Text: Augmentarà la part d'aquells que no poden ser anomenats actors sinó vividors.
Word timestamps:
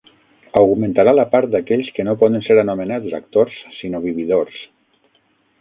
Augmentarà 0.61 1.13
la 1.17 1.25
part 1.35 1.51
d'aquells 1.57 1.91
que 1.97 2.05
no 2.09 2.17
poden 2.23 2.45
ser 2.47 2.57
anomenats 2.63 3.13
actors 3.21 3.63
sinó 3.81 4.03
vividors. 4.11 4.59